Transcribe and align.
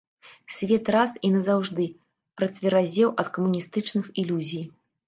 Свет 0.53 0.89
раз 0.95 1.11
і 1.29 1.31
назаўжды 1.35 1.85
працверазеў 2.41 3.17
ад 3.23 3.33
камуністычных 3.39 4.15
ілюзій. 4.25 4.65